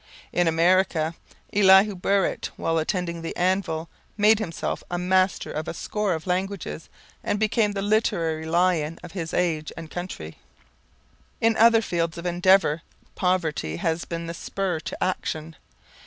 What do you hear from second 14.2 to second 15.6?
the spur to action.